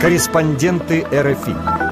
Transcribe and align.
Корреспонденты 0.00 1.04
РФИ 1.12 1.89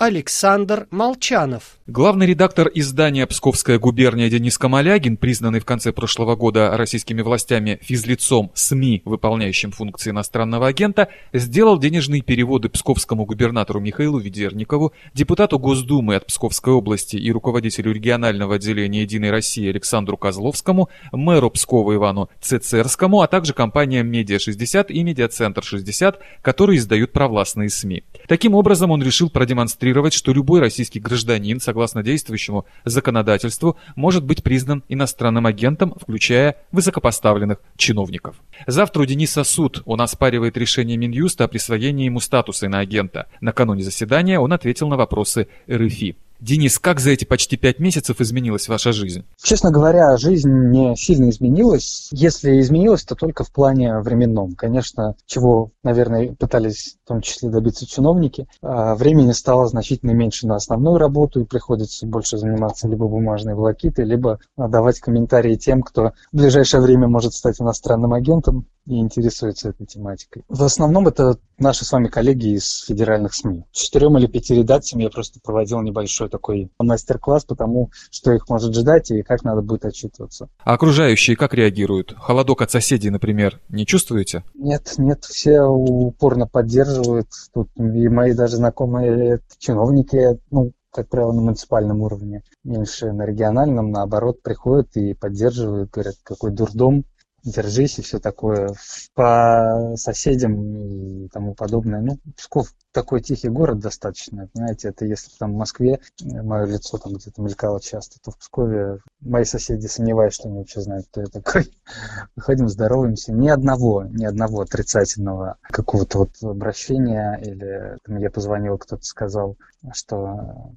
Александр 0.00 0.86
Молчанов. 0.90 1.76
Главный 1.86 2.24
редактор 2.24 2.70
издания 2.72 3.26
«Псковская 3.26 3.78
губерния» 3.78 4.30
Денис 4.30 4.56
Камалягин, 4.56 5.18
признанный 5.18 5.60
в 5.60 5.66
конце 5.66 5.92
прошлого 5.92 6.36
года 6.36 6.74
российскими 6.74 7.20
властями 7.20 7.78
физлицом 7.82 8.50
СМИ, 8.54 9.02
выполняющим 9.04 9.72
функции 9.72 10.08
иностранного 10.08 10.68
агента, 10.68 11.08
сделал 11.34 11.78
денежные 11.78 12.22
переводы 12.22 12.70
псковскому 12.70 13.26
губернатору 13.26 13.78
Михаилу 13.80 14.18
Ведерникову, 14.18 14.94
депутату 15.12 15.58
Госдумы 15.58 16.14
от 16.14 16.26
Псковской 16.26 16.72
области 16.72 17.16
и 17.16 17.30
руководителю 17.30 17.92
регионального 17.92 18.54
отделения 18.54 19.02
«Единой 19.02 19.30
России» 19.30 19.68
Александру 19.68 20.16
Козловскому, 20.16 20.88
мэру 21.12 21.50
Пскова 21.50 21.94
Ивану 21.94 22.30
Цецерскому, 22.40 23.20
а 23.20 23.26
также 23.26 23.52
компаниям 23.52 24.06
«Медиа-60» 24.06 24.86
и 24.86 25.02
«Медиацентр-60», 25.02 26.14
которые 26.40 26.78
издают 26.78 27.12
провластные 27.12 27.68
СМИ. 27.68 28.04
Таким 28.28 28.54
образом, 28.54 28.92
он 28.92 29.02
решил 29.02 29.28
продемонстрировать 29.28 29.89
демонстрировать, 29.90 30.14
что 30.14 30.32
любой 30.32 30.60
российский 30.60 31.00
гражданин, 31.00 31.60
согласно 31.60 32.02
действующему 32.02 32.64
законодательству, 32.84 33.76
может 33.96 34.24
быть 34.24 34.42
признан 34.42 34.82
иностранным 34.88 35.46
агентом, 35.46 35.94
включая 36.00 36.56
высокопоставленных 36.72 37.58
чиновников. 37.76 38.36
Завтра 38.66 39.02
у 39.02 39.06
Дениса 39.06 39.44
суд. 39.44 39.82
Он 39.84 40.00
оспаривает 40.00 40.56
решение 40.56 40.96
Минюста 40.96 41.44
о 41.44 41.48
присвоении 41.48 42.06
ему 42.06 42.20
статуса 42.20 42.66
иноагента. 42.66 43.26
Накануне 43.40 43.82
заседания 43.82 44.38
он 44.38 44.52
ответил 44.52 44.88
на 44.88 44.96
вопросы 44.96 45.48
РФИ. 45.68 46.16
Денис, 46.40 46.78
как 46.78 47.00
за 47.00 47.10
эти 47.10 47.24
почти 47.24 47.56
пять 47.56 47.78
месяцев 47.78 48.20
изменилась 48.20 48.66
ваша 48.68 48.92
жизнь? 48.92 49.24
Честно 49.42 49.70
говоря, 49.70 50.16
жизнь 50.16 50.50
не 50.50 50.96
сильно 50.96 51.28
изменилась. 51.28 52.08
Если 52.12 52.60
изменилась, 52.60 53.04
то 53.04 53.14
только 53.14 53.44
в 53.44 53.52
плане 53.52 53.98
временном. 53.98 54.54
Конечно, 54.54 55.16
чего, 55.26 55.70
наверное, 55.82 56.34
пытались 56.38 56.96
в 57.04 57.08
том 57.08 57.20
числе 57.20 57.50
добиться 57.50 57.86
чиновники, 57.86 58.48
а, 58.62 58.94
времени 58.94 59.32
стало 59.32 59.66
значительно 59.66 60.12
меньше 60.12 60.46
на 60.46 60.56
основную 60.56 60.96
работу, 60.96 61.40
и 61.40 61.44
приходится 61.44 62.06
больше 62.06 62.38
заниматься 62.38 62.88
либо 62.88 63.06
бумажной 63.06 63.54
волокитой, 63.54 64.06
либо 64.06 64.38
давать 64.56 65.00
комментарии 65.00 65.56
тем, 65.56 65.82
кто 65.82 66.12
в 66.32 66.36
ближайшее 66.36 66.80
время 66.80 67.06
может 67.06 67.34
стать 67.34 67.60
иностранным 67.60 68.14
агентом 68.14 68.66
и 68.86 68.98
интересуется 68.98 69.70
этой 69.70 69.86
тематикой. 69.86 70.44
В 70.48 70.62
основном 70.62 71.08
это 71.08 71.38
наши 71.58 71.84
с 71.84 71.92
вами 71.92 72.08
коллеги 72.08 72.56
из 72.56 72.84
федеральных 72.84 73.34
СМИ. 73.34 73.64
Четырем 73.72 74.18
или 74.18 74.26
пяти 74.26 74.54
редакциям 74.54 75.00
я 75.00 75.10
просто 75.10 75.40
проводил 75.42 75.80
небольшой 75.80 76.28
такой 76.28 76.70
мастер-класс 76.78 77.44
по 77.44 77.54
тому, 77.54 77.90
что 78.10 78.32
их 78.32 78.48
может 78.48 78.74
ждать 78.74 79.10
и 79.10 79.22
как 79.22 79.44
надо 79.44 79.62
будет 79.62 79.84
отчитываться. 79.84 80.48
А 80.64 80.74
окружающие 80.74 81.36
как 81.36 81.54
реагируют? 81.54 82.14
Холодок 82.18 82.62
от 82.62 82.70
соседей, 82.70 83.10
например, 83.10 83.60
не 83.68 83.86
чувствуете? 83.86 84.44
Нет, 84.54 84.94
нет, 84.98 85.24
все 85.24 85.62
упорно 85.62 86.46
поддерживают. 86.46 87.28
Тут 87.52 87.68
и 87.76 88.08
мои 88.08 88.32
даже 88.32 88.56
знакомые 88.56 89.40
чиновники, 89.58 90.38
ну, 90.50 90.72
как 90.92 91.08
правило, 91.08 91.32
на 91.32 91.42
муниципальном 91.42 92.00
уровне, 92.02 92.42
меньше 92.64 93.12
на 93.12 93.24
региональном, 93.24 93.90
наоборот, 93.90 94.42
приходят 94.42 94.96
и 94.96 95.14
поддерживают, 95.14 95.90
говорят, 95.90 96.16
какой 96.24 96.50
дурдом, 96.50 97.04
держись 97.44 97.98
и 97.98 98.02
все 98.02 98.18
такое. 98.18 98.70
По 99.14 99.94
соседям 99.96 101.24
и 101.24 101.28
тому 101.28 101.54
подобное. 101.54 102.00
Ну, 102.00 102.18
Псков 102.36 102.72
такой 102.92 103.20
тихий 103.20 103.48
город 103.48 103.78
достаточно, 103.78 104.48
знаете, 104.54 104.88
это 104.88 105.04
если 105.04 105.30
там 105.38 105.52
в 105.52 105.56
Москве 105.56 106.00
э, 106.22 106.42
мое 106.42 106.66
лицо 106.66 106.98
там 106.98 107.14
где-то 107.14 107.40
мелькало 107.40 107.80
часто, 107.80 108.18
то 108.20 108.32
в 108.32 108.38
Пскове 108.38 108.98
мои 109.20 109.44
соседи 109.44 109.86
сомневаюсь, 109.86 110.34
что 110.34 110.48
они 110.48 110.58
вообще 110.58 110.80
знают, 110.80 111.06
кто 111.06 111.20
я 111.20 111.26
такой. 111.28 111.72
Выходим, 112.36 112.68
здороваемся. 112.68 113.32
Ни 113.32 113.48
одного, 113.48 114.04
ни 114.04 114.24
одного 114.24 114.62
отрицательного 114.62 115.56
какого-то 115.62 116.18
вот 116.18 116.30
обращения 116.42 117.38
или 117.42 117.96
там, 118.04 118.16
я 118.18 118.30
позвонил, 118.30 118.76
кто-то 118.78 119.04
сказал, 119.04 119.56
что 119.92 120.16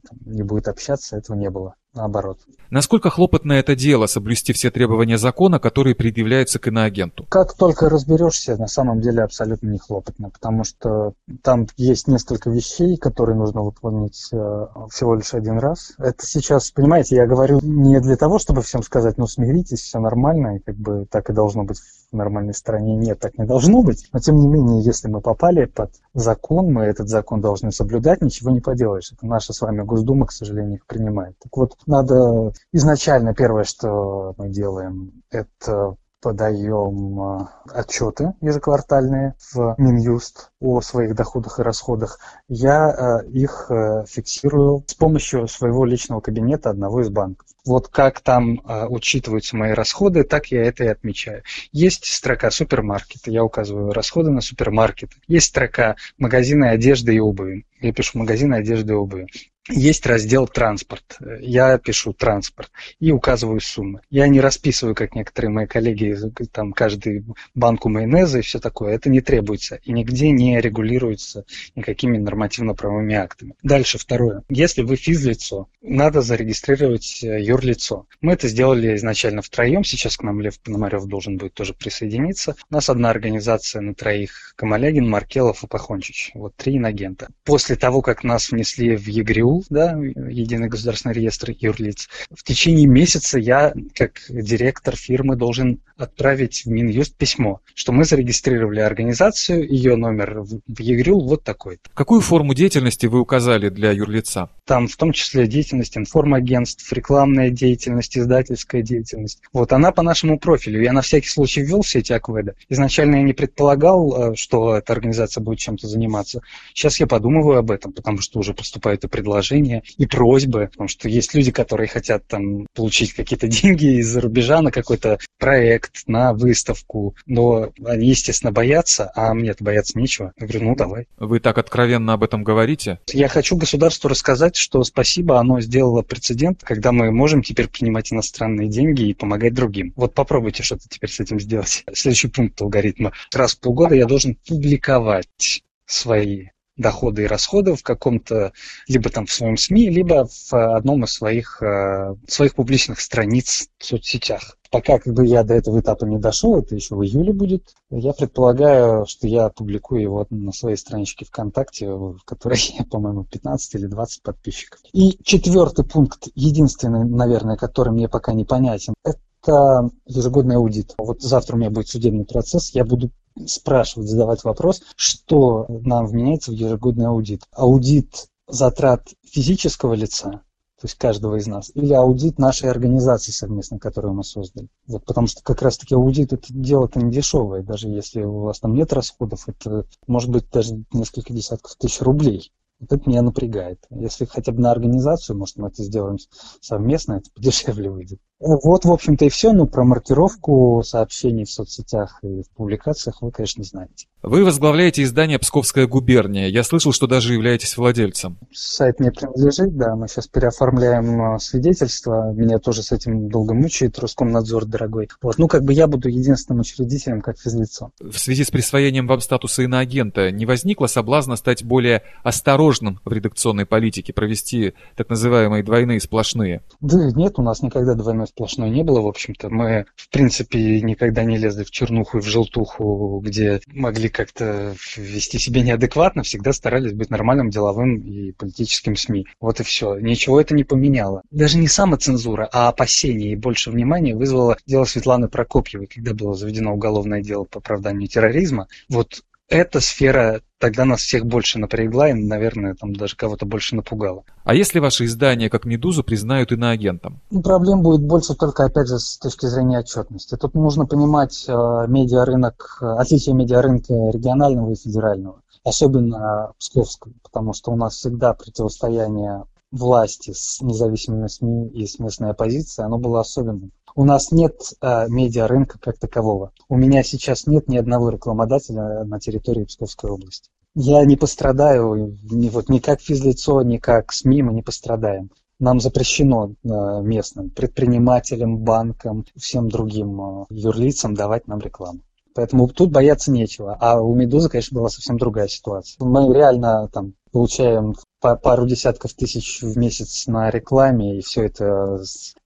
там, 0.08 0.20
не 0.26 0.44
будет 0.44 0.68
общаться, 0.68 1.18
этого 1.18 1.36
не 1.36 1.50
было 1.50 1.76
наоборот. 1.94 2.40
Насколько 2.70 3.10
хлопотно 3.10 3.54
это 3.54 3.76
дело 3.76 4.08
соблюсти 4.08 4.54
все 4.54 4.72
требования 4.72 5.18
закона, 5.18 5.60
которые 5.60 5.96
предъявляются 5.96 6.60
к 6.60 6.68
иноагенту? 6.68 7.26
Как 7.30 7.54
только 7.54 7.90
разберешься, 7.90 8.58
на 8.58 8.68
самом 8.68 9.00
деле 9.00 9.22
абсолютно 9.22 9.70
не 9.70 9.78
хлопотно, 9.78 10.30
потому 10.30 10.64
что 10.64 11.14
там 11.44 11.68
есть 11.78 12.08
несколько 12.08 12.50
вещей, 12.50 12.98
которые 12.98 13.38
нужно 13.38 13.62
выполнить 13.62 14.30
э, 14.32 14.68
всего 14.90 15.16
лишь 15.16 15.34
один 15.34 15.60
раз. 15.60 15.94
Это 16.00 16.26
сейчас, 16.26 16.72
понимаете, 16.72 17.16
я 17.16 17.28
говорю 17.28 17.60
не 17.62 18.00
для 18.00 18.18
того, 18.18 18.40
чтобы 18.40 18.62
всем 18.62 18.82
сказать, 18.84 19.18
ну 19.18 19.28
смиритесь, 19.28 19.82
все 19.82 20.00
нормально, 20.00 20.58
и 20.58 20.60
как 20.60 20.76
бы 20.76 21.06
так 21.10 21.30
и 21.30 21.34
должно 21.34 21.64
быть 21.64 21.78
в 22.14 22.16
нормальной 22.16 22.54
стране. 22.54 22.96
Нет, 22.96 23.20
так 23.20 23.38
не 23.38 23.46
должно 23.46 23.82
быть. 23.82 24.08
Но 24.14 24.20
тем 24.20 24.38
не 24.38 24.48
менее, 24.48 24.84
если 24.84 25.10
мы 25.10 25.20
попали 25.20 25.66
под 25.66 25.92
закон, 26.14 26.72
мы 26.72 26.84
этот 26.84 27.10
закон 27.10 27.42
должны 27.42 27.72
соблюдать, 27.72 28.22
ничего 28.22 28.52
не 28.52 28.62
поделаешь. 28.62 29.12
Это 29.12 29.26
наша 29.26 29.52
с 29.52 29.62
вами 29.62 29.82
Госдума, 29.82 30.28
к 30.28 30.32
сожалению, 30.32 30.76
их 30.76 30.86
принимает. 30.86 31.36
Так 31.40 31.56
вот, 31.58 31.76
надо 31.86 32.54
изначально 32.72 33.34
первое, 33.34 33.64
что 33.64 34.34
мы 34.38 34.50
делаем, 34.50 35.24
это 35.30 35.96
подаем 36.22 37.22
э, 37.22 37.48
отчеты 37.74 38.34
ежеквартальные 38.40 39.36
в 39.54 39.76
Минюст 39.78 40.52
о 40.64 40.82
своих 40.82 41.14
доходах 41.14 41.60
и 41.60 41.62
расходах. 41.62 42.20
Я 42.48 43.22
э, 43.24 43.30
их 43.30 43.68
э, 43.70 44.06
фиксирую 44.08 44.84
с 44.88 44.94
помощью 44.94 45.48
своего 45.48 45.86
личного 45.86 46.22
кабинета 46.22 46.70
одного 46.70 47.02
из 47.02 47.10
банков. 47.10 47.48
Вот 47.66 47.88
как 47.88 48.20
там 48.20 48.62
учитываются 48.90 49.56
мои 49.56 49.72
расходы, 49.72 50.26
так 50.26 50.48
я 50.48 50.64
это 50.64 50.84
и 50.84 50.88
отмечаю. 50.88 51.44
Есть 51.72 52.06
строка 52.06 52.52
супермаркета, 52.52 53.32
я 53.32 53.44
указываю 53.44 53.94
расходы 53.94 54.32
на 54.32 54.42
супермаркет. 54.42 55.12
Есть 55.28 55.48
строка 55.48 55.96
магазины 56.18 56.66
одежды 56.66 57.16
и 57.16 57.20
обуви. 57.20 57.66
Я 57.80 57.94
пишу 57.94 58.20
магазины 58.20 58.56
одежды 58.56 58.94
и 58.94 58.96
обуви 58.96 59.28
есть 59.70 60.06
раздел 60.06 60.48
«Транспорт». 60.48 61.18
Я 61.40 61.78
пишу 61.78 62.14
«Транспорт» 62.14 62.70
и 63.00 63.12
указываю 63.12 63.62
суммы. 63.62 64.02
Я 64.10 64.28
не 64.28 64.42
расписываю, 64.42 64.94
как 64.94 65.16
некоторые 65.16 65.52
мои 65.52 65.66
коллеги, 65.66 66.18
там, 66.52 66.74
каждую 66.74 67.36
банку 67.56 67.90
майонеза 67.90 68.40
и 68.40 68.42
все 68.42 68.60
такое. 68.60 68.94
Это 68.94 69.10
не 69.10 69.22
требуется 69.22 69.80
и 69.84 69.94
нигде 69.94 70.32
не 70.32 70.53
регулируется 70.62 71.46
никакими 71.76 72.18
нормативно-правовыми 72.18 73.16
актами. 73.16 73.54
Дальше, 73.64 73.98
второе. 73.98 74.44
Если 74.50 74.82
вы 74.82 74.96
физлицо, 74.96 75.68
надо 75.82 76.22
зарегистрировать 76.22 77.24
э, 77.24 77.42
юрлицо. 77.42 78.08
Мы 78.22 78.34
это 78.34 78.48
сделали 78.48 78.96
изначально 78.96 79.42
втроем. 79.42 79.84
Сейчас 79.84 80.18
к 80.18 80.24
нам 80.24 80.42
Лев 80.42 80.60
Пономарев 80.60 81.06
должен 81.06 81.38
будет 81.38 81.54
тоже 81.54 81.74
присоединиться. 81.74 82.56
У 82.70 82.74
нас 82.74 82.90
одна 82.90 83.10
организация 83.10 83.82
на 83.82 83.94
троих. 83.94 84.54
Камалягин, 84.56 85.10
Маркелов 85.10 85.64
и 85.64 85.68
Пахончич. 85.68 86.32
Вот 86.34 86.56
три 86.56 86.78
инагента. 86.78 87.28
После 87.44 87.76
того, 87.76 88.02
как 88.02 88.24
нас 88.24 88.52
внесли 88.52 88.96
в 88.96 89.08
ЕГРИУ, 89.08 89.64
да, 89.70 89.98
Единый 90.30 90.70
государственный 90.70 91.14
реестр 91.14 91.52
юрлиц, 91.58 92.10
в 92.32 92.44
течение 92.44 92.88
месяца 92.88 93.40
я, 93.40 93.74
как 93.94 94.22
директор 94.30 94.96
фирмы, 94.96 95.36
должен 95.36 95.82
отправить 95.98 96.66
в 96.66 96.70
Минюст 96.70 97.16
письмо, 97.16 97.62
что 97.74 97.92
мы 97.92 98.04
зарегистрировали 98.04 98.80
организацию, 98.80 99.68
ее 99.68 99.96
номер 99.96 100.42
в 100.44 100.80
ЕГРЮ 100.80 101.20
вот 101.20 101.44
такой. 101.44 101.76
-то. 101.76 101.90
Какую 101.94 102.22
форму 102.22 102.54
деятельности 102.54 103.06
вы 103.08 103.20
указали 103.20 103.70
для 103.70 103.92
юрлица? 103.92 104.50
Там 104.66 104.88
в 104.88 104.96
том 104.96 105.12
числе 105.12 105.48
деятельность 105.48 105.98
информагентств, 105.98 106.92
рекламная 106.94 107.50
деятельность, 107.50 108.18
издательская 108.18 108.82
деятельность. 108.82 109.42
Вот 109.52 109.74
она 109.74 109.92
по 109.92 110.02
нашему 110.04 110.40
профилю. 110.40 110.82
Я 110.82 110.94
на 110.94 111.02
всякий 111.02 111.30
случай 111.30 111.62
ввел 111.62 111.82
все 111.82 112.00
эти 112.00 112.14
акведы. 112.14 112.54
Изначально 112.70 113.18
я 113.18 113.24
не 113.24 113.34
предполагал, 113.34 114.32
э, 114.32 114.36
что 114.36 114.76
эта 114.76 114.94
организация 114.94 115.42
будет 115.42 115.60
чем-то 115.60 115.88
заниматься. 115.88 116.42
Сейчас 116.74 117.00
я 117.00 117.08
подумываю 117.08 117.60
об 117.60 117.72
этом, 117.72 117.94
потому 117.94 118.20
что 118.20 118.40
уже 118.40 118.54
поступают 118.54 119.04
и 119.04 119.08
предложения, 119.08 119.84
и 119.98 120.06
просьбы, 120.06 120.70
потому 120.72 120.88
что 120.88 121.10
есть 121.10 121.34
люди, 121.34 121.52
которые 121.52 121.88
хотят 121.88 122.28
там 122.28 122.68
получить 122.76 123.14
какие-то 123.14 123.48
деньги 123.62 124.00
из-за 124.00 124.22
рубежа 124.22 124.62
на 124.62 124.72
какой-то 124.72 125.20
проект, 125.40 126.04
на 126.08 126.34
выставку, 126.34 127.16
но 127.26 127.72
они, 127.86 128.08
естественно, 128.08 128.52
боятся, 128.52 129.12
а 129.16 129.34
мне-то 129.34 129.64
бояться 129.64 129.98
нечего. 129.98 130.33
Я 130.38 130.48
говорю, 130.48 130.66
ну 130.66 130.76
давай. 130.76 131.08
Вы 131.18 131.40
так 131.40 131.58
откровенно 131.58 132.14
об 132.14 132.24
этом 132.24 132.44
говорите? 132.44 133.00
Я 133.08 133.28
хочу 133.28 133.56
государству 133.56 134.10
рассказать, 134.10 134.56
что 134.56 134.84
спасибо, 134.84 135.40
оно 135.40 135.62
сделало 135.62 136.02
прецедент, 136.02 136.62
когда 136.64 136.92
мы 136.92 137.12
можем 137.12 137.44
теперь 137.44 137.68
принимать 137.68 138.12
иностранные 138.12 138.68
деньги 138.68 139.04
и 139.04 139.14
помогать 139.14 139.54
другим. 139.54 139.94
Вот 139.96 140.14
попробуйте 140.14 140.64
что-то 140.64 140.88
теперь 140.90 141.10
с 141.10 141.20
этим 141.20 141.40
сделать. 141.40 141.84
Следующий 141.94 142.28
пункт 142.28 142.62
алгоритма. 142.62 143.12
Раз 143.34 143.56
в 143.56 143.60
полгода 143.60 143.96
я 143.96 144.06
должен 144.06 144.38
публиковать 144.48 145.64
свои 145.86 146.48
доходы 146.78 147.24
и 147.24 147.28
расходы 147.28 147.76
в 147.76 147.84
каком-то, 147.84 148.54
либо 148.88 149.10
там 149.10 149.26
в 149.26 149.32
своем 149.32 149.58
СМИ, 149.58 149.90
либо 149.90 150.28
в 150.28 150.54
одном 150.76 151.04
из 151.04 151.14
своих, 151.14 151.62
э, 151.62 152.16
своих 152.28 152.56
публичных 152.56 153.00
страниц 153.00 153.68
в 153.78 153.86
соцсетях. 153.86 154.58
Пока 154.72 154.98
как 154.98 155.14
бы 155.14 155.28
я 155.28 155.44
до 155.44 155.54
этого 155.54 155.80
этапа 155.82 156.06
не 156.06 156.18
дошел, 156.18 156.58
это 156.58 156.74
еще 156.74 156.96
в 156.96 157.04
июле 157.04 157.32
будет, 157.32 157.76
я 157.92 158.12
предполагаю, 158.14 159.06
что 159.06 159.28
я 159.28 159.46
опубликую 159.46 160.02
его 160.02 160.26
на 160.32 160.52
своей 160.52 160.78
страничке 160.78 161.26
ВКонтакте, 161.26 161.92
в 161.92 162.20
которой, 162.26 162.60
по-моему, 162.92 163.26
15 163.26 163.76
или 163.76 163.86
20 163.86 164.24
подписчиков. 164.24 164.80
И 164.92 165.20
четвертый 165.24 165.86
пункт, 165.86 166.28
единственный, 166.34 167.06
наверное, 167.06 167.56
который 167.56 167.94
мне 167.94 168.10
пока 168.10 168.34
непонятен, 168.34 168.96
это 169.04 169.20
это 169.46 169.90
ежегодный 170.06 170.56
аудит. 170.56 170.94
Вот 170.98 171.22
завтра 171.22 171.56
у 171.56 171.60
меня 171.60 171.70
будет 171.70 171.90
судебный 171.90 172.26
процесс, 172.26 172.74
я 172.74 172.86
буду 172.86 173.12
спрашивать, 173.46 174.10
задавать 174.10 174.44
вопрос, 174.44 174.82
что 174.96 175.66
нам 175.70 176.06
вменяется 176.06 176.52
в 176.52 176.56
ежегодный 176.56 177.08
аудит. 177.08 177.44
Аудит 177.52 178.28
затрат 178.48 179.10
физического 179.24 179.94
лица, 179.94 180.44
то 180.84 180.88
есть 180.88 180.96
каждого 180.96 181.38
из 181.38 181.48
нас, 181.48 181.72
или 181.76 181.94
аудит 181.94 182.38
нашей 182.38 182.70
организации 182.70 183.32
совместно, 183.32 183.80
которую 183.80 184.14
мы 184.14 184.24
создали. 184.24 184.68
Вот, 184.86 185.06
потому 185.06 185.28
что 185.28 185.42
как 185.42 185.62
раз-таки 185.62 185.96
аудит 185.96 186.34
это 186.34 186.46
дело-то 186.50 187.00
не 187.00 187.12
дешевое, 187.12 187.64
даже 187.64 187.88
если 187.88 188.24
у 188.24 188.40
вас 188.40 188.60
там 188.60 188.74
нет 188.74 188.92
расходов, 188.92 189.48
это 189.48 189.86
может 190.08 190.30
быть 190.30 190.50
даже 190.52 190.84
несколько 190.92 191.34
десятков 191.34 191.76
тысяч 191.76 192.02
рублей. 192.02 192.52
Вот 192.80 192.92
это 192.92 193.10
меня 193.10 193.22
напрягает. 193.22 193.80
Если 193.92 194.26
хотя 194.26 194.52
бы 194.52 194.60
на 194.60 194.72
организацию, 194.72 195.38
может, 195.38 195.56
мы 195.56 195.70
это 195.70 195.82
сделаем 195.84 196.18
совместно, 196.60 197.14
это 197.14 197.30
подешевле 197.34 197.90
выйдет. 197.90 198.20
Вот, 198.46 198.84
в 198.84 198.92
общем-то, 198.92 199.26
и 199.26 199.30
все. 199.30 199.54
Ну, 199.54 199.68
про 199.68 199.86
маркировку 199.86 200.82
сообщений 200.86 201.46
в 201.46 201.50
соцсетях 201.50 202.20
и 202.24 202.44
в 202.44 202.50
публикациях 202.56 203.22
вы, 203.22 203.32
конечно, 203.32 203.64
знаете. 203.64 204.08
Вы 204.22 204.46
возглавляете 204.46 205.04
издание 205.04 205.38
«Псковская 205.38 205.86
губерния». 205.86 206.48
Я 206.48 206.64
слышал, 206.64 206.94
что 206.94 207.08
даже 207.08 207.34
являетесь 207.34 207.76
владельцем. 207.76 208.38
Сайт 208.54 209.02
мне 209.02 209.12
принадлежит, 209.12 209.76
да. 209.76 209.96
Мы 209.98 210.08
сейчас 210.08 210.28
переоформляем 210.28 211.22
а, 211.22 211.40
свидетельство. 211.40 212.32
Меня 212.34 212.60
тоже 212.60 212.84
с 212.84 212.94
этим 212.94 213.28
долго 213.28 213.54
мучает 213.54 214.00
Роскомнадзор 214.00 214.66
дорогой. 214.66 215.10
Вот. 215.22 215.38
Ну, 215.38 215.50
как 215.50 215.64
бы 215.64 215.74
я 215.74 215.88
буду 215.88 216.08
единственным 216.08 216.62
учредителем 216.62 217.22
как 217.22 217.38
физлицо. 217.38 217.92
В 218.00 218.18
связи 218.18 218.46
с 218.46 218.52
присвоением 218.52 219.08
вам 219.08 219.20
статуса 219.20 219.64
иноагента 219.64 220.32
не 220.32 220.46
возникло 220.46 220.88
соблазна 220.88 221.36
стать 221.36 221.66
более 221.66 222.04
осторожным 222.24 223.02
в 223.04 223.12
редакционной 223.12 223.66
политике, 223.66 224.14
провести 224.14 224.74
так 224.96 225.10
называемые 225.10 225.64
двойные 225.64 226.00
сплошные? 226.00 226.64
Да 226.80 227.12
нет, 227.12 227.40
у 227.40 227.42
нас 227.42 227.62
никогда 227.62 227.94
двойной 227.94 228.28
сплошной 228.34 228.70
не 228.72 228.84
было, 228.84 229.02
в 229.02 229.08
общем-то. 229.08 229.50
Мы, 229.50 229.86
в 229.96 230.10
принципе, 230.10 230.82
никогда 230.82 231.24
не 231.24 231.38
лезли 231.38 231.64
в 231.64 231.72
чернуху 231.72 232.18
и 232.18 232.22
в 232.22 232.26
желтуху, 232.26 233.22
где 233.24 233.62
могли 233.68 234.10
как-то 234.10 234.76
вести 234.98 235.38
себя 235.38 235.62
неадекватно, 235.62 236.24
всегда 236.24 236.52
старались 236.52 236.94
быть 236.94 237.12
нормальным, 237.12 237.50
деловым 237.50 237.98
и 237.98 238.32
политическим 238.32 238.96
СМИ. 238.96 239.28
Вот 239.40 239.60
и 239.60 239.64
все. 239.64 239.98
Ничего 240.00 240.42
это 240.42 240.56
не 240.56 240.64
поменяло. 240.64 241.22
Даже 241.32 241.58
не 241.58 241.68
самоцензура, 241.68 242.50
а 242.52 242.70
опасение 242.70 243.34
и 243.34 243.36
больше 243.36 243.70
внимания 243.70 244.16
вызвало 244.16 244.58
дело 244.66 244.86
Светланы 244.86 245.28
Прокопьевой, 245.28 245.88
когда 245.88 246.14
было 246.14 246.34
заведено 246.34 246.74
уголовное 246.74 247.22
дело 247.22 247.44
по 247.44 247.60
оправданию 247.60 248.08
терроризма. 248.08 248.68
Вот 248.90 249.24
эта 249.50 249.80
сфера 249.80 250.42
тогда 250.58 250.86
нас 250.86 251.02
всех 251.02 251.26
больше 251.26 251.60
напрягла 251.60 252.10
и, 252.10 252.14
наверное, 252.14 252.76
там 252.76 252.96
даже 252.96 253.16
кого-то 253.16 253.46
больше 253.46 253.76
напугала. 253.76 254.24
А 254.44 254.56
если 254.56 254.80
ваши 254.80 255.06
издания, 255.06 255.50
как 255.50 255.66
«Медузу», 255.66 256.04
признают 256.04 256.52
иноагентом? 256.52 257.20
Ну, 257.30 257.42
проблем 257.42 257.82
будет 257.82 258.02
больше 258.02 258.34
только, 258.34 258.66
опять 258.66 258.88
же, 258.88 259.00
с 259.00 259.18
точки 259.18 259.46
зрения 259.46 259.80
отчетности. 259.80 260.36
Тут 260.36 260.54
нужно 260.54 260.86
понимать 260.86 261.46
э, 261.48 261.52
медиарынок, 261.88 262.78
э, 262.82 262.86
отличие 262.86 263.36
медиарынка 263.36 263.94
регионального 264.14 264.72
и 264.72 264.76
федерального, 264.76 265.42
особенно 265.64 266.54
псковского, 266.58 267.14
потому 267.22 267.54
что 267.54 267.72
у 267.72 267.76
нас 267.76 267.96
всегда 267.96 268.34
противостояние 268.34 269.44
власти 269.72 270.32
с 270.34 270.62
независимыми 270.62 271.28
СМИ 271.28 271.68
и 271.70 271.86
с 271.86 272.00
местной 272.00 272.30
оппозицией, 272.30 272.86
оно 272.86 272.98
было 272.98 273.20
особенным. 273.20 273.72
У 273.96 274.06
нас 274.06 274.32
нет 274.32 274.56
э, 274.82 275.08
медиарынка 275.08 275.78
как 275.80 276.00
такового. 276.00 276.52
У 276.68 276.78
меня 276.78 277.04
сейчас 277.04 277.46
нет 277.46 277.68
ни 277.68 277.78
одного 277.78 278.10
рекламодателя 278.10 279.04
на 279.04 279.20
территории 279.20 279.66
Псковской 279.66 280.10
области. 280.10 280.50
Я 280.76 281.06
не 281.06 281.16
пострадаю 281.16 282.18
ни, 282.32 282.50
вот, 282.50 282.70
ни 282.70 282.80
как 282.80 283.02
физлицо, 283.02 283.62
ни 283.62 283.78
как 283.78 284.12
СМИ 284.12 284.42
мы 284.42 284.54
не 284.54 284.64
пострадаем. 284.64 285.30
Нам 285.60 285.80
запрещено 285.80 286.50
э, 286.52 287.02
местным 287.04 287.52
предпринимателям, 287.52 288.58
банкам, 288.58 289.26
всем 289.36 289.70
другим 289.70 290.20
э, 290.20 290.46
юрлицам 290.50 291.14
давать 291.14 291.48
нам 291.48 291.60
рекламу. 291.60 292.00
Поэтому 292.34 292.68
тут 292.68 292.92
бояться 292.92 293.32
нечего. 293.32 293.78
А 293.80 294.02
у 294.02 294.16
«Медузы», 294.16 294.50
конечно, 294.50 294.80
была 294.80 294.90
совсем 294.90 295.18
другая 295.18 295.48
ситуация. 295.48 296.04
Мы 296.04 296.34
реально 296.34 296.90
там 296.92 297.14
получаем 297.32 297.94
пару 298.20 298.66
десятков 298.66 299.14
тысяч 299.14 299.62
в 299.62 299.78
месяц 299.78 300.28
на 300.28 300.50
рекламе, 300.50 301.20
и 301.20 301.22
все 301.22 301.46
это 301.46 302.04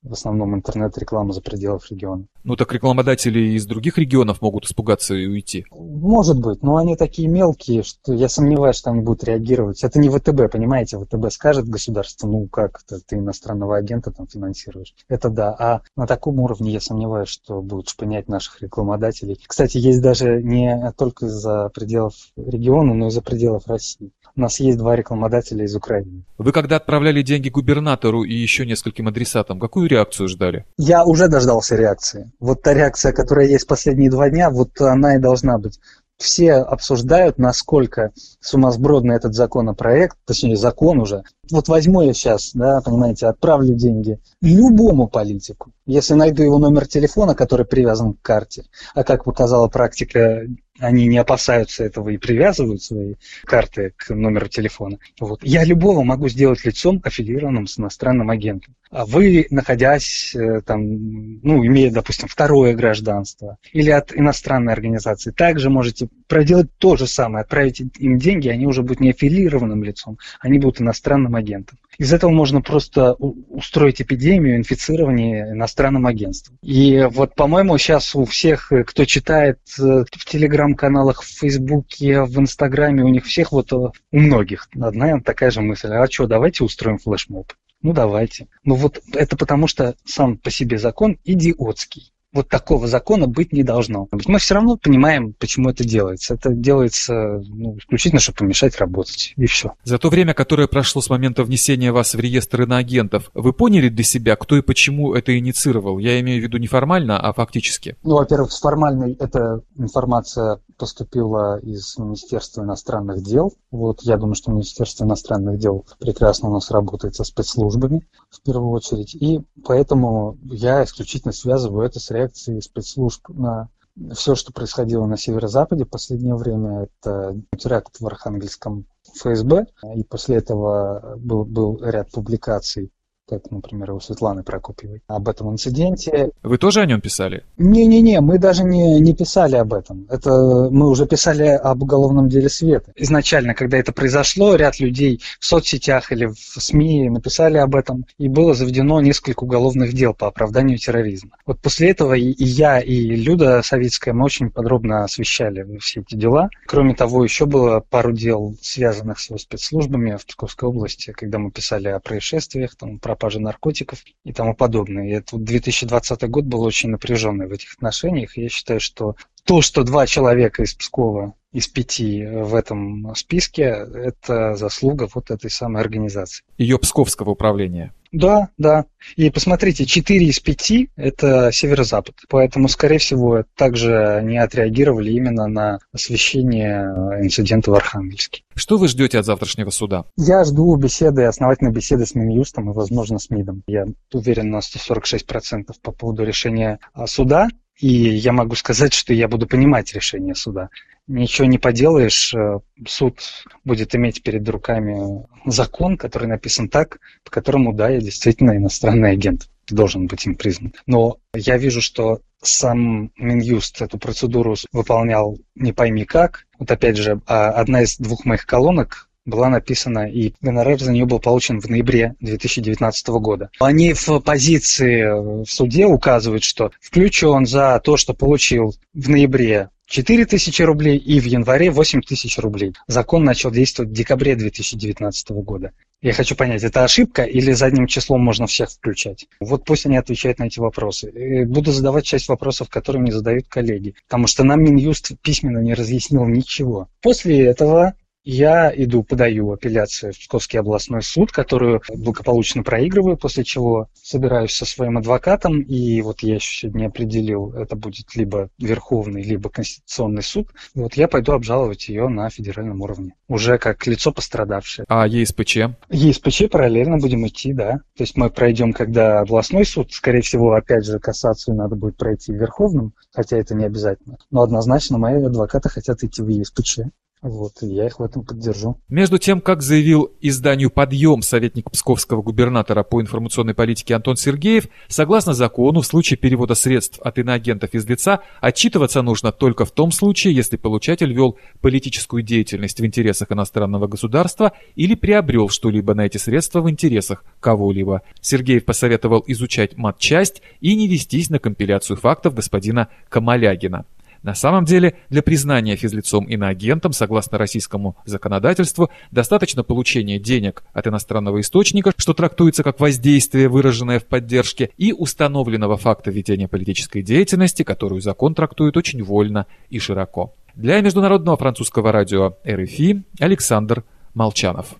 в 0.07 0.13
основном 0.13 0.55
интернет-реклама 0.55 1.33
за 1.33 1.41
пределов 1.41 1.89
региона. 1.91 2.25
Ну 2.43 2.55
так 2.55 2.71
рекламодатели 2.71 3.39
из 3.55 3.65
других 3.65 3.97
регионов 3.97 4.41
могут 4.41 4.65
испугаться 4.65 5.15
и 5.15 5.27
уйти. 5.27 5.65
Может 5.71 6.39
быть, 6.39 6.63
но 6.63 6.77
они 6.77 6.95
такие 6.95 7.27
мелкие, 7.27 7.83
что 7.83 8.13
я 8.13 8.29
сомневаюсь, 8.29 8.77
что 8.77 8.91
они 8.91 9.01
будут 9.01 9.23
реагировать. 9.25 9.83
Это 9.83 9.99
не 9.99 10.09
ВТБ, 10.09 10.51
понимаете? 10.51 10.97
ВТБ 10.97 11.31
скажет 11.31 11.67
государство, 11.67 12.27
ну 12.27 12.47
как 12.47 12.79
это, 12.85 13.01
ты 13.05 13.17
иностранного 13.17 13.77
агента 13.77 14.11
там 14.11 14.27
финансируешь. 14.27 14.93
Это 15.09 15.29
да. 15.29 15.55
А 15.59 15.81
на 15.95 16.07
таком 16.07 16.39
уровне 16.39 16.71
я 16.71 16.79
сомневаюсь, 16.79 17.29
что 17.29 17.61
будут 17.61 17.89
шпынять 17.89 18.27
наших 18.27 18.61
рекламодателей. 18.61 19.39
Кстати, 19.45 19.77
есть 19.77 20.01
даже 20.01 20.41
не 20.41 20.93
только 20.97 21.27
за 21.27 21.69
пределов 21.73 22.13
региона, 22.37 22.93
но 22.93 23.07
и 23.07 23.11
за 23.11 23.21
пределов 23.21 23.67
России. 23.67 24.11
У 24.35 24.41
нас 24.41 24.59
есть 24.59 24.77
два 24.77 24.95
рекламодателя 24.95 25.65
из 25.65 25.75
Украины. 25.75 26.23
Вы 26.37 26.51
когда 26.51 26.75
отправляли 26.75 27.23
деньги 27.23 27.49
губернатору 27.49 28.23
и 28.23 28.33
еще 28.33 28.65
нескольким 28.65 29.07
адресатам, 29.07 29.59
какую 29.59 29.89
реакцию 29.97 30.27
ждали? 30.27 30.65
Я 30.77 31.03
уже 31.03 31.27
дождался 31.27 31.75
реакции. 31.75 32.31
Вот 32.39 32.61
та 32.61 32.73
реакция, 32.73 33.11
которая 33.11 33.47
есть 33.47 33.67
последние 33.67 34.09
два 34.09 34.29
дня, 34.29 34.49
вот 34.49 34.79
она 34.81 35.15
и 35.15 35.19
должна 35.19 35.57
быть 35.57 35.79
все 36.17 36.53
обсуждают, 36.53 37.37
насколько 37.37 38.11
сумасбродный 38.39 39.15
этот 39.15 39.35
законопроект, 39.35 40.17
точнее 40.25 40.57
закон 40.57 40.99
уже. 40.99 41.23
Вот 41.51 41.67
возьму 41.67 42.01
я 42.01 42.13
сейчас, 42.13 42.51
да, 42.53 42.81
понимаете, 42.81 43.27
отправлю 43.27 43.75
деньги 43.75 44.19
любому 44.41 45.07
политику, 45.07 45.71
если 45.85 46.15
найду 46.15 46.43
его 46.43 46.57
номер 46.57 46.87
телефона, 46.87 47.35
который 47.35 47.65
привязан 47.65 48.13
к 48.13 48.21
карте, 48.21 48.65
а 48.95 49.03
как 49.03 49.25
показала 49.25 49.67
практика, 49.67 50.41
они 50.79 51.07
не 51.07 51.17
опасаются 51.17 51.83
этого 51.83 52.09
и 52.09 52.17
привязывают 52.17 52.81
свои 52.81 53.15
карты 53.43 53.93
к 53.95 54.13
номеру 54.13 54.47
телефона. 54.47 54.97
Вот. 55.19 55.39
Я 55.43 55.63
любого 55.63 56.03
могу 56.03 56.29
сделать 56.29 56.63
лицом, 56.65 57.01
аффилированным 57.03 57.67
с 57.67 57.79
иностранным 57.79 58.29
агентом. 58.29 58.75
А 58.89 59.05
вы, 59.05 59.47
находясь 59.49 60.33
э, 60.33 60.61
там, 60.61 61.41
ну, 61.41 61.65
имея, 61.65 61.91
допустим, 61.91 62.27
второе 62.29 62.73
гражданство 62.73 63.57
или 63.73 63.89
от 63.89 64.15
иностранной 64.15 64.71
организации, 64.71 65.31
также 65.31 65.69
можете 65.69 66.07
проделать 66.27 66.69
то 66.77 66.95
же 66.95 67.05
самое, 67.05 67.43
отправить 67.43 67.81
им 67.97 68.17
деньги, 68.17 68.47
они 68.47 68.65
уже 68.65 68.83
будут 68.83 69.01
не 69.01 69.09
аффилированным 69.09 69.83
лицом, 69.83 70.17
они 70.39 70.59
будут 70.59 70.79
иностранным 70.79 71.35
агентом. 71.35 71.77
Из 71.97 72.13
этого 72.13 72.29
можно 72.29 72.61
просто 72.61 73.13
устроить 73.13 74.01
эпидемию 74.01 74.57
инфицирования 74.57 75.51
иностранным 75.51 76.05
агентством. 76.05 76.57
И 76.61 77.07
вот, 77.09 77.33
по-моему, 77.33 77.77
сейчас 77.77 78.15
у 78.15 78.23
всех, 78.25 78.71
э, 78.71 78.83
кто 78.83 79.03
читает 79.05 79.59
э, 79.79 80.05
в 80.11 80.25
телеграм-каналах, 80.67 81.23
в 81.23 81.39
Фейсбуке, 81.39 82.21
в 82.23 82.37
Инстаграме, 82.39 83.03
у 83.03 83.09
них 83.09 83.25
всех 83.25 83.51
вот, 83.51 83.71
у 83.73 83.93
многих 84.11 84.67
одна 84.79 85.19
такая 85.21 85.51
же 85.51 85.61
мысль. 85.61 85.89
А 85.89 86.07
что, 86.07 86.27
давайте 86.27 86.63
устроим 86.63 86.97
флешмоб. 86.97 87.53
Ну 87.81 87.93
давайте. 87.93 88.47
Ну 88.63 88.75
вот 88.75 89.01
это 89.13 89.37
потому, 89.37 89.67
что 89.67 89.95
сам 90.05 90.37
по 90.37 90.49
себе 90.49 90.77
закон 90.77 91.17
идиотский 91.23 92.11
вот 92.37 92.49
такого 92.49 92.87
закона 92.87 93.27
быть 93.27 93.51
не 93.51 93.63
должно. 93.63 94.07
Мы 94.27 94.39
все 94.39 94.53
равно 94.53 94.77
понимаем, 94.77 95.33
почему 95.33 95.69
это 95.69 95.83
делается. 95.83 96.35
Это 96.35 96.51
делается 96.51 97.41
ну, 97.49 97.77
исключительно, 97.77 98.21
чтобы 98.21 98.37
помешать 98.37 98.77
работать, 98.77 99.33
и 99.35 99.45
все. 99.47 99.73
За 99.83 99.97
то 99.97 100.09
время, 100.09 100.33
которое 100.33 100.67
прошло 100.67 101.01
с 101.01 101.09
момента 101.09 101.43
внесения 101.43 101.91
вас 101.91 102.13
в 102.13 102.19
реестр 102.19 102.61
иноагентов, 102.61 103.31
вы 103.33 103.53
поняли 103.53 103.89
для 103.89 104.03
себя, 104.03 104.35
кто 104.35 104.55
и 104.55 104.61
почему 104.61 105.13
это 105.13 105.37
инициировал? 105.37 105.97
Я 105.97 106.19
имею 106.19 106.39
в 106.39 106.43
виду 106.43 106.57
не 106.57 106.67
формально, 106.67 107.19
а 107.19 107.33
фактически. 107.33 107.97
Ну, 108.03 108.15
во-первых, 108.15 108.51
с 108.51 108.59
формальной 108.59 109.13
эта 109.13 109.61
информация 109.77 110.59
поступила 110.77 111.59
из 111.59 111.97
Министерства 111.97 112.63
иностранных 112.63 113.23
дел. 113.23 113.53
Вот 113.71 114.01
я 114.03 114.17
думаю, 114.17 114.35
что 114.35 114.51
Министерство 114.51 115.03
иностранных 115.03 115.59
дел 115.59 115.85
прекрасно 115.99 116.49
у 116.49 116.53
нас 116.53 116.71
работает 116.71 117.15
со 117.15 117.23
спецслужбами 117.23 118.07
в 118.29 118.41
первую 118.41 118.71
очередь. 118.71 119.15
И 119.15 119.41
поэтому 119.65 120.37
я 120.43 120.83
исключительно 120.83 121.33
связываю 121.33 121.85
это 121.85 121.99
с 121.99 122.11
реакцией 122.11 122.61
спецслужб 122.61 123.27
на 123.29 123.69
все, 124.13 124.35
что 124.35 124.53
происходило 124.53 125.05
на 125.05 125.17
северо-западе 125.17 125.85
в 125.85 125.89
последнее 125.89 126.35
время. 126.35 126.83
Это 126.83 127.35
теракт 127.57 127.99
в 127.99 128.05
Архангельском 128.05 128.85
ФСБ. 129.15 129.65
И 129.95 130.03
после 130.03 130.37
этого 130.37 131.15
был, 131.17 131.45
был 131.45 131.79
ряд 131.81 132.11
публикаций 132.11 132.91
как, 133.27 133.51
например, 133.51 133.91
у 133.91 133.99
Светланы 133.99 134.43
Прокопьевой, 134.43 135.01
об 135.07 135.27
этом 135.27 135.51
инциденте. 135.51 136.31
Вы 136.43 136.57
тоже 136.57 136.81
о 136.81 136.85
нем 136.85 137.01
писали? 137.01 137.43
Не-не-не, 137.57 138.21
мы 138.21 138.39
даже 138.39 138.63
не, 138.63 138.99
не 138.99 139.13
писали 139.13 139.55
об 139.55 139.73
этом. 139.73 140.07
Это 140.09 140.69
мы 140.71 140.89
уже 140.89 141.05
писали 141.05 141.47
об 141.47 141.83
уголовном 141.83 142.29
деле 142.29 142.49
Света. 142.49 142.91
Изначально, 142.95 143.53
когда 143.53 143.77
это 143.77 143.91
произошло, 143.91 144.55
ряд 144.55 144.79
людей 144.79 145.21
в 145.39 145.45
соцсетях 145.45 146.11
или 146.11 146.25
в 146.25 146.35
СМИ 146.37 147.09
написали 147.09 147.57
об 147.57 147.75
этом, 147.75 148.05
и 148.17 148.29
было 148.29 148.53
заведено 148.53 149.01
несколько 149.01 149.43
уголовных 149.43 149.93
дел 149.93 150.13
по 150.13 150.27
оправданию 150.27 150.77
терроризма. 150.77 151.31
Вот 151.45 151.59
после 151.59 151.89
этого 151.91 152.13
и, 152.13 152.31
и 152.31 152.45
я, 152.45 152.79
и 152.79 152.95
Люда 153.15 153.61
Савицкая, 153.61 154.13
мы 154.13 154.25
очень 154.25 154.49
подробно 154.49 155.03
освещали 155.03 155.77
все 155.79 155.99
эти 156.01 156.15
дела. 156.15 156.49
Кроме 156.65 156.95
того, 156.95 157.23
еще 157.23 157.45
было 157.45 157.81
пару 157.81 158.13
дел, 158.13 158.55
связанных 158.61 159.19
с 159.19 159.37
спецслужбами 159.37 160.15
в 160.15 160.25
Псковской 160.25 160.69
области, 160.69 161.11
когда 161.11 161.39
мы 161.39 161.51
писали 161.51 161.89
о 161.89 161.99
происшествиях, 161.99 162.75
там, 162.75 162.99
про 162.99 163.16
пропажи 163.17 163.39
наркотиков 163.39 163.99
и 164.23 164.31
тому 164.31 164.55
подобное. 164.55 165.07
И 165.07 165.11
это 165.11 165.37
2020 165.37 166.29
год 166.29 166.45
был 166.45 166.61
очень 166.61 166.89
напряженный 166.89 167.47
в 167.47 167.51
этих 167.51 167.73
отношениях. 167.73 168.37
Я 168.37 168.47
считаю, 168.49 168.79
что 168.79 169.15
то, 169.43 169.61
что 169.61 169.83
два 169.83 170.05
человека 170.05 170.63
из 170.63 170.73
Пскова 170.75 171.33
из 171.51 171.67
пяти 171.67 172.23
в 172.25 172.53
этом 172.53 173.15
списке, 173.15 173.63
это 173.63 174.55
заслуга 174.55 175.07
вот 175.15 175.31
этой 175.31 175.49
самой 175.49 175.81
организации. 175.81 176.43
Ее 176.57 176.77
Псковского 176.77 177.31
управления. 177.31 177.93
Да, 178.11 178.49
да. 178.57 178.85
И 179.15 179.29
посмотрите, 179.29 179.85
4 179.85 180.25
из 180.25 180.39
5– 180.39 180.71
это 180.95 181.51
северо-запад. 181.51 182.15
Поэтому, 182.29 182.67
скорее 182.67 182.99
всего, 182.99 183.43
также 183.55 184.21
не 184.23 184.37
отреагировали 184.37 185.11
именно 185.11 185.47
на 185.47 185.79
освещение 185.93 186.81
инцидента 187.21 187.71
в 187.71 187.75
Архангельске. 187.75 188.43
Что 188.55 188.77
вы 188.77 188.87
ждете 188.87 189.19
от 189.19 189.25
завтрашнего 189.25 189.69
суда? 189.69 190.05
Я 190.17 190.43
жду 190.43 190.75
беседы, 190.75 191.23
основательной 191.23 191.71
беседы 191.71 192.05
с 192.05 192.15
Минюстом 192.15 192.69
и, 192.69 192.73
возможно, 192.73 193.19
с 193.19 193.29
МИДом. 193.29 193.63
Я 193.67 193.85
уверен 194.13 194.49
на 194.49 194.59
146% 194.59 195.65
по 195.81 195.91
поводу 195.91 196.23
решения 196.23 196.79
суда. 197.05 197.47
И 197.79 197.87
я 197.87 198.31
могу 198.31 198.55
сказать, 198.55 198.93
что 198.93 199.13
я 199.13 199.27
буду 199.27 199.45
понимать 199.45 199.93
решение 199.93 200.33
суда. 200.33 200.69
Ничего 201.07 201.47
не 201.47 201.57
поделаешь, 201.57 202.33
э, 202.33 202.59
суд 202.85 203.19
будет 203.63 203.95
иметь 203.95 204.23
перед 204.23 204.47
руками 204.49 205.25
закон, 205.45 205.97
который 205.97 206.27
написан 206.27 206.67
так, 206.67 206.99
по 207.23 207.31
которому, 207.31 207.73
да, 207.73 207.89
я 207.89 208.01
действительно 208.01 208.57
иностранный 208.57 209.11
агент 209.11 209.49
должен 209.69 210.07
быть 210.07 210.25
им 210.25 210.35
признан. 210.35 210.73
Но 210.85 211.17
я 211.33 211.57
вижу, 211.57 211.81
что 211.81 212.19
сам 212.41 213.11
Минюст 213.17 213.81
эту 213.81 213.97
процедуру 213.97 214.55
выполнял 214.71 215.37
не 215.55 215.73
пойми 215.73 216.05
как. 216.05 216.45
Вот 216.59 216.71
опять 216.71 216.97
же, 216.97 217.21
а 217.25 217.49
одна 217.49 217.83
из 217.83 217.97
двух 217.97 218.25
моих 218.25 218.45
колонок 218.45 219.09
была 219.25 219.49
написана, 219.49 220.09
и 220.09 220.33
гонорар 220.41 220.79
за 220.79 220.91
нее 220.91 221.05
был 221.05 221.19
получен 221.19 221.59
в 221.59 221.69
ноябре 221.69 222.15
2019 222.21 223.07
года. 223.07 223.49
Они 223.59 223.93
в 223.93 224.19
позиции 224.19 225.43
в 225.43 225.45
суде 225.45 225.85
указывают, 225.85 226.43
что 226.43 226.71
включен 226.79 227.45
за 227.45 227.79
то, 227.83 227.97
что 227.97 228.13
получил 228.13 228.73
в 228.93 229.09
ноябре 229.09 229.69
4 229.87 230.25
тысячи 230.25 230.61
рублей 230.61 230.97
и 230.97 231.19
в 231.19 231.25
январе 231.25 231.71
8 231.71 232.01
тысяч 232.01 232.37
рублей. 232.37 232.73
Закон 232.87 233.23
начал 233.23 233.51
действовать 233.51 233.91
в 233.91 233.93
декабре 233.93 234.35
2019 234.35 235.29
года. 235.31 235.71
Я 236.01 236.13
хочу 236.13 236.35
понять, 236.35 236.63
это 236.63 236.83
ошибка 236.83 237.23
или 237.23 237.53
задним 237.53 237.87
числом 237.87 238.21
можно 238.21 238.45
всех 238.45 238.69
включать? 238.69 239.27
Вот 239.39 239.63
пусть 239.65 239.85
они 239.85 239.97
отвечают 239.97 240.39
на 240.39 240.43
эти 240.43 240.59
вопросы. 240.59 241.45
Буду 241.47 241.71
задавать 241.71 242.05
часть 242.05 242.27
вопросов, 242.27 242.69
которые 242.69 243.01
мне 243.01 243.11
задают 243.11 243.47
коллеги, 243.47 243.95
потому 244.07 244.27
что 244.27 244.43
нам 244.43 244.61
Минюст 244.61 245.13
письменно 245.21 245.59
не 245.59 245.73
разъяснил 245.73 246.25
ничего. 246.25 246.89
После 247.01 247.45
этого 247.45 247.95
я 248.29 248.73
иду, 248.75 249.03
подаю 249.03 249.53
апелляцию 249.53 250.11
в 250.11 250.19
Псковский 250.19 250.59
областной 250.59 251.01
суд, 251.01 251.31
которую 251.31 251.81
благополучно 251.87 252.61
проигрываю, 252.61 253.15
после 253.15 253.45
чего 253.45 253.87
собираюсь 253.93 254.51
со 254.51 254.65
своим 254.65 254.97
адвокатом, 254.97 255.61
и 255.61 256.01
вот 256.01 256.19
я 256.23 256.35
еще 256.35 256.67
сегодня 256.67 256.87
определил, 256.87 257.53
это 257.53 257.77
будет 257.77 258.15
либо 258.15 258.49
Верховный, 258.57 259.23
либо 259.23 259.49
Конституционный 259.49 260.23
суд. 260.23 260.49
Вот 260.75 260.95
я 260.95 261.07
пойду 261.07 261.31
обжаловать 261.31 261.87
ее 261.87 262.09
на 262.09 262.29
федеральном 262.29 262.81
уровне, 262.81 263.13
уже 263.29 263.57
как 263.57 263.87
лицо 263.87 264.11
пострадавшее. 264.11 264.85
А 264.89 265.07
ЕСПЧ? 265.07 265.57
ЕСПЧ 265.89 266.49
параллельно 266.51 266.97
будем 266.97 267.25
идти, 267.25 267.53
да. 267.53 267.79
То 267.95 268.03
есть 268.03 268.17
мы 268.17 268.29
пройдем, 268.29 268.73
когда 268.73 269.21
областной 269.21 269.65
суд, 269.65 269.93
скорее 269.93 270.21
всего, 270.21 270.51
опять 270.51 270.83
же, 270.83 270.99
кассацию 270.99 271.55
надо 271.55 271.77
будет 271.77 271.95
пройти 271.95 272.33
в 272.33 272.35
Верховном, 272.35 272.93
хотя 273.13 273.37
это 273.37 273.55
не 273.55 273.63
обязательно. 273.63 274.17
Но 274.31 274.41
однозначно 274.41 274.97
мои 274.97 275.23
адвокаты 275.23 275.69
хотят 275.69 276.03
идти 276.03 276.21
в 276.21 276.27
ЕСПЧ. 276.27 276.79
Вот, 277.27 277.53
я 277.61 277.85
их 277.85 277.99
в 277.99 278.03
этом 278.03 278.23
поддержу. 278.23 278.77
Между 278.87 279.17
тем, 279.17 279.41
как 279.41 279.61
заявил 279.61 280.11
изданию 280.21 280.71
«Подъем» 280.71 281.21
советник 281.21 281.69
псковского 281.69 282.21
губернатора 282.21 282.83
по 282.83 283.01
информационной 283.01 283.53
политике 283.53 283.95
Антон 283.95 284.15
Сергеев, 284.15 284.67
согласно 284.87 285.33
закону, 285.33 285.81
в 285.81 285.85
случае 285.85 286.17
перевода 286.17 286.55
средств 286.55 286.99
от 287.01 287.19
иноагентов 287.19 287.73
из 287.73 287.85
лица 287.85 288.21
отчитываться 288.39 289.01
нужно 289.01 289.31
только 289.33 289.65
в 289.65 289.71
том 289.71 289.91
случае, 289.91 290.35
если 290.35 290.55
получатель 290.55 291.11
вел 291.11 291.37
политическую 291.61 292.23
деятельность 292.23 292.79
в 292.79 292.85
интересах 292.85 293.31
иностранного 293.31 293.87
государства 293.87 294.53
или 294.75 294.95
приобрел 294.95 295.49
что-либо 295.49 295.93
на 295.93 296.05
эти 296.05 296.17
средства 296.17 296.61
в 296.61 296.69
интересах 296.69 297.25
кого-либо. 297.41 298.03
Сергеев 298.21 298.63
посоветовал 298.63 299.23
изучать 299.27 299.77
матчасть 299.77 300.41
и 300.61 300.75
не 300.75 300.87
вестись 300.87 301.29
на 301.29 301.39
компиляцию 301.39 301.97
фактов 301.97 302.35
господина 302.35 302.87
Камалягина. 303.09 303.85
На 304.27 304.35
самом 304.35 304.65
деле, 304.65 304.97
для 305.09 305.23
признания 305.23 305.77
физлицом 305.77 306.25
иноагентом, 306.25 306.91
согласно 306.91 307.37
российскому 307.37 307.95
законодательству, 308.03 308.89
достаточно 309.09 309.63
получения 309.63 310.19
денег 310.19 310.63
от 310.73 310.85
иностранного 310.85 311.39
источника, 311.39 311.93
что 311.95 312.13
трактуется 312.13 312.61
как 312.61 312.81
воздействие, 312.81 313.47
выраженное 313.47 314.01
в 314.01 314.05
поддержке, 314.05 314.71
и 314.75 314.91
установленного 314.91 315.77
факта 315.77 316.11
ведения 316.11 316.49
политической 316.49 317.03
деятельности, 317.03 317.63
которую 317.63 318.01
закон 318.01 318.35
трактует 318.35 318.75
очень 318.75 319.01
вольно 319.01 319.45
и 319.69 319.79
широко. 319.79 320.33
Для 320.55 320.81
международного 320.81 321.37
французского 321.37 321.93
радио 321.93 322.35
РФИ 322.45 323.03
Александр 323.21 323.85
Молчанов. 324.13 324.77